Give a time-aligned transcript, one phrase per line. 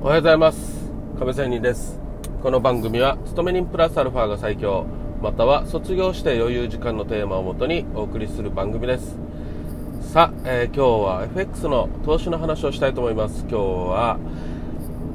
[0.00, 0.92] おはようございます。
[1.18, 1.98] 亀仙人です。
[2.40, 4.86] この番組は勤め人プラスアルファが最強
[5.20, 9.18] または卒業して余裕時間のテーマをもとにお送りする番組です。
[10.12, 13.40] さあ、えー、今日は FX の投資の話をしたいと思います。
[13.40, 14.18] 今日は、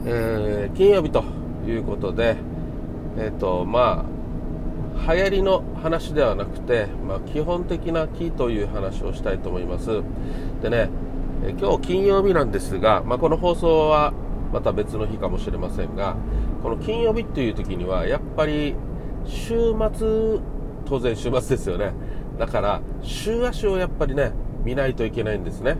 [0.05, 1.23] えー、金曜日と
[1.65, 2.36] いうことで
[3.18, 4.05] えっ、ー、とま
[4.97, 10.04] あ流行りの話ではなくて、まあ、基本的なキーという話をしたいと思います。
[10.61, 10.89] でね
[11.57, 14.13] 今日金曜日なんですが、まあ、この放送は
[14.54, 16.16] また別の日かもしれませんが
[16.61, 18.75] この金曜日っていう時にはやっぱり
[19.25, 20.39] 週末
[20.85, 21.94] 当然週末ですよね。
[22.38, 24.31] だから週足をやっぱりね
[24.63, 25.77] 見ないといけないんですね。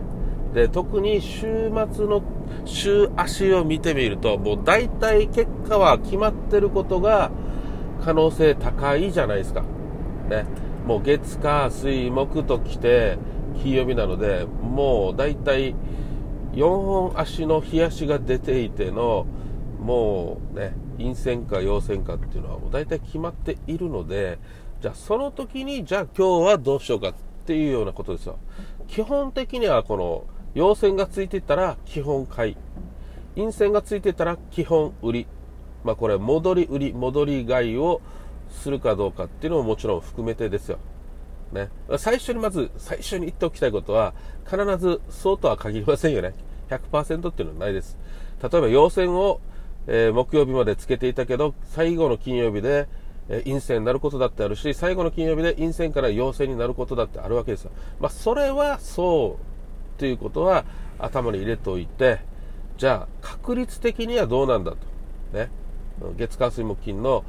[0.54, 2.22] で特に週末の
[2.64, 7.30] 週足を見てみるともう大体結果は決まってることが
[8.04, 9.62] 可能性高いじゃないですか。
[10.28, 10.46] ね。
[10.86, 13.18] もう月火水木と来て
[13.62, 15.74] 金曜日なのでもう大体
[16.54, 19.26] 4本足の日足が出ていての
[19.80, 24.38] もうね陰線か陽線かっていうのはもう大体決まっているので
[24.80, 27.14] じゃあその時にじゃあ今日はどうしようかっ
[27.46, 28.38] ていうようなことですよ。
[28.86, 30.24] 基本的にはこの
[30.54, 32.56] 陽線がついてたら基本買い。
[33.34, 35.26] 陰線がついてたら基本売り。
[35.84, 38.00] まあこれ戻り売り戻り買いを
[38.50, 40.78] するかどうかっていうのももちろん含めてですよ。
[41.54, 44.12] ね、最初にまず、最初に言っておきたいことは、
[44.44, 46.34] 必ずそうとは限りませんよね。
[46.68, 47.96] 100%っていうのはないです。
[48.42, 49.40] 例えば、陽線を、
[49.86, 52.88] えー、木曜日までつけていたけど、最後の金曜日で、
[53.28, 57.70] えー、陰線になることだってあるし、最後の金曜日で陰線から陽線になることだってあるわけですよ。
[58.00, 59.38] まあ、それはそ
[59.96, 60.64] うということは
[60.98, 62.18] 頭に入れておいて、
[62.76, 64.78] じゃあ、確率的にはどうなんだと。
[65.32, 65.50] ね。
[66.16, 67.24] 月火水木金の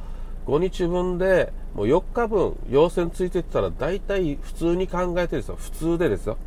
[0.48, 5.56] 5日分でもう4日分陽線ついてたら大体普通に考えてですよ。
[5.56, 6.38] 普通でですよ。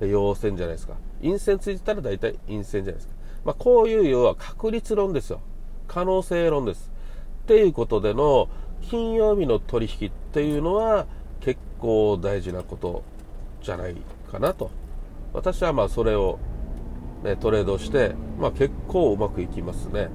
[0.00, 0.94] 陽線じゃないですか。
[1.20, 3.14] 陰線ついてたら大体陰線じゃないですか、
[3.44, 5.40] まあ、こういう要は確率論ですよ。
[5.88, 6.90] 可能性論です。
[7.44, 8.48] っていうことでの
[8.82, 11.06] 金曜日の取引っていうのは
[11.40, 13.02] 結構大事なこと
[13.62, 13.96] じゃない
[14.30, 14.70] かなと。
[15.32, 16.38] 私はまあそれを、
[17.24, 20.08] ね、トレードして、まあ、結構うまくいきますね。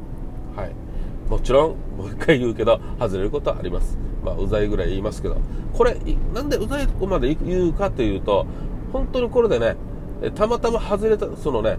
[0.55, 0.82] はい。
[1.29, 3.97] もちろんもう一回言うけど外れることはあります。
[4.23, 5.37] まあうざいぐらい言いますけど。
[5.73, 5.97] これ
[6.33, 8.45] なんでうざいとこまで言うかというと
[8.91, 9.75] 本当にこれでね
[10.35, 11.77] たまたま外れたそのね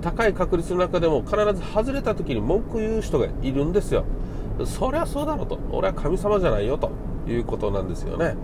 [0.00, 4.04] 高い確率の中でも必ず外れた時に文句言う人がいるんですよ。
[4.64, 5.58] そりゃそうだろうと。
[5.70, 6.90] 俺は神様じゃないよと
[7.26, 8.36] いうことなんですよね。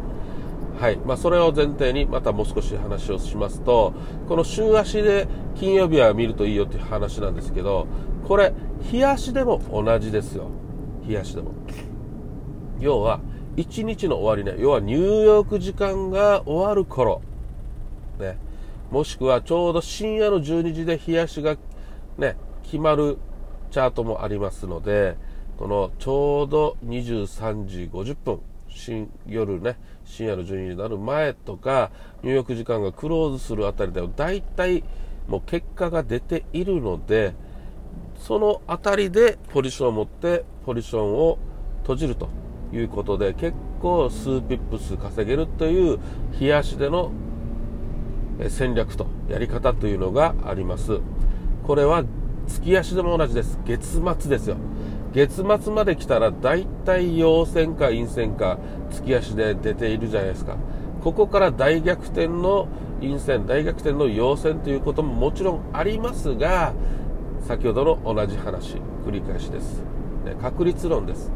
[0.80, 0.96] はい。
[1.04, 3.94] まあ、それを前提にまたもう少し話をしますと
[4.28, 5.26] この週足で
[5.56, 7.88] 金曜日は見るといいよっていう話なんですけど
[8.28, 8.52] これ
[8.82, 10.50] 日足でも同じですよ。
[11.02, 11.54] 日足でも。
[12.78, 13.20] 要は
[13.56, 14.62] 1日の終わりね。
[14.62, 17.22] 要は入浴時間が終わる頃。
[18.20, 18.36] ね。
[18.90, 21.56] もしくはちょうど深夜の12時で日足が
[22.18, 23.16] ね決まる
[23.70, 25.16] チャートもありますので
[25.56, 28.40] このちょうど23時50分。
[28.68, 29.78] 新夜ね。
[30.04, 31.90] 深夜の12時になる前とか
[32.22, 34.84] 入浴時間がクローズするあたりでは大体
[35.28, 37.34] もう結果が出ているので
[38.18, 41.38] その辺りでポジションを持ってポジションを
[41.82, 42.28] 閉じると
[42.72, 45.98] いうことで結構数ピップス稼げるという
[46.38, 47.10] 冷やしでの
[48.48, 51.00] 戦略とやり方というのがあります。
[51.64, 52.04] これは
[52.46, 53.58] 月足でも同じです。
[53.64, 54.56] 月末ですよ。
[55.12, 58.58] 月末まで来たら大体陽線か陰線か
[58.90, 60.56] 月足で出ているじゃないですか。
[61.02, 62.68] ここから大逆転の
[63.00, 66.74] 陰線大逆転の陽線ということももちろんありますが
[67.48, 68.74] 先ほどの同じ話
[69.06, 69.78] 繰り返しです、
[70.22, 71.32] ね、確率論です。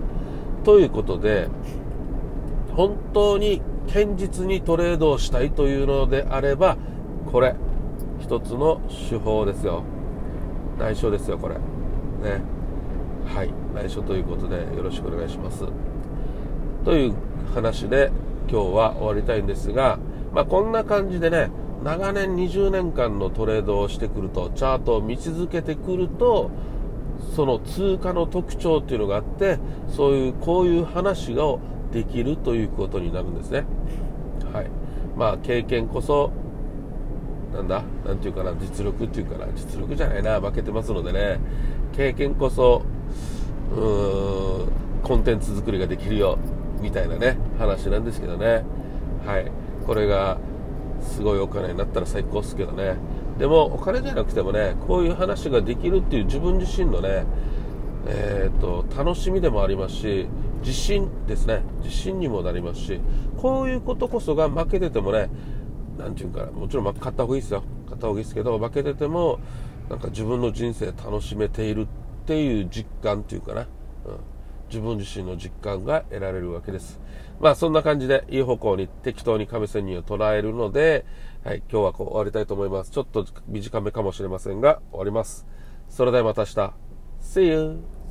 [0.63, 1.49] ということで
[2.77, 6.77] 本当に堅実にトレードをしたいというのであれば
[7.33, 7.57] これ
[8.21, 9.85] 一つの手法ですよ。
[10.79, 11.55] 内緒ですよこれ。
[11.55, 12.43] ね。
[13.25, 13.51] はい。
[13.75, 15.65] 内緒ということでよろしくお願いします。
[16.85, 17.15] という
[17.55, 18.13] 話で
[18.51, 19.99] 今日は終わりたいんですが
[20.35, 21.51] まあこんな感じでね
[21.83, 26.51] 長年20年間のトレードをしてくるとチャートを見続けてくると
[27.35, 29.59] その通貨の特徴っていうのがあって
[29.89, 31.45] そういうこういう話が
[31.93, 33.65] できるということになるんですね。
[34.53, 34.71] はい。
[35.17, 36.31] まあ経験こそ
[37.53, 37.83] なんだ？
[38.07, 41.39] なんていうかな実力っていうかな実力じゃないな負けてますのでね。
[41.95, 42.83] 経験こそ
[43.77, 44.69] うーん
[45.03, 46.39] コンテンツ作りができるよ
[46.81, 48.65] みたいなね話なんですけどね。
[49.27, 49.51] はい。
[49.87, 50.39] これが
[51.03, 52.97] すごいお金になったら最高っすけどね。
[53.39, 57.25] でもお金じゃなくてもねこういう話ができるっていう自分自身のね
[58.05, 60.27] えーと、楽しみでもありますし
[60.61, 61.63] 自信ですね。
[61.83, 63.01] 自信にもなりますし
[63.37, 65.31] こういうことこそが負けててもね
[65.99, 67.63] 何て言うかもちろん勝った方がいいですよ。
[67.85, 69.39] 勝った方がいいですけど負けてても
[69.89, 71.87] なんか自分の人生楽しめているっ
[72.27, 73.67] ていう実感っていうかな、
[74.73, 76.99] 自分自身の実感が得られるわけです。
[77.41, 81.05] まあそんな感じでいい方向に適当に亀仙人を捉えるので、
[81.45, 82.91] はい、今日はこう終わりたいと思います。
[82.91, 85.47] ちょっと短めかもしれませんが終わります。
[85.91, 86.73] それではまた明日。
[87.21, 88.02] See you!